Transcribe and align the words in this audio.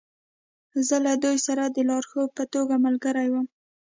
زه 0.87 0.95
له 1.05 1.13
دوی 1.23 1.37
سره 1.47 1.63
د 1.65 1.77
لارښود 1.89 2.29
په 2.37 2.43
توګه 2.53 2.75
ملګری 2.85 3.27
وم 3.29 3.47